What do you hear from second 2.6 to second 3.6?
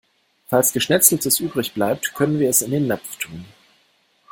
in den Napf tun.